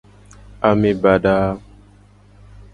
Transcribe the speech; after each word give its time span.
Ame 0.69 0.91
bada 1.01 1.33
a. 1.47 1.47